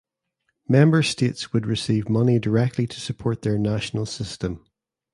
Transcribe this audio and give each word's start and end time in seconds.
Member 0.67 1.03
States 1.03 1.53
would 1.53 1.67
receive 1.67 2.09
money 2.09 2.39
directly 2.39 2.87
to 2.87 2.99
support 2.99 3.43
their 3.43 3.59
national 3.59 4.07
system. 4.07 4.65